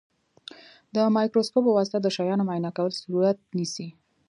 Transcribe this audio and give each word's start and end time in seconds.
د 0.95 0.97
مایکروسکوپ 1.15 1.63
په 1.67 1.73
واسطه 1.77 1.97
د 2.01 2.07
شیانو 2.15 2.45
معاینه 2.47 2.71
کول 2.77 2.91
صورت 3.03 3.37
نیسي. 3.57 3.87